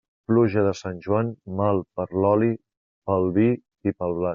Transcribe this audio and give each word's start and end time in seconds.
Pluja 0.29 0.63
de 0.67 0.71
Sant 0.79 1.03
Joan, 1.07 1.29
mal 1.61 1.83
per 2.01 2.09
l'oli, 2.25 2.51
pel 3.11 3.33
vi 3.41 3.51
i 3.53 3.97
pel 3.99 4.21
blat. 4.23 4.29